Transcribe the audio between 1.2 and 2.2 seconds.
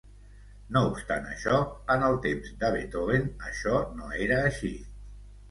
això, en el